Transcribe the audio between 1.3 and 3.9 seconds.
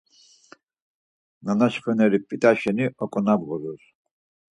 Nanaş xveneri p̌it̆a şeni ok̆onabğurur.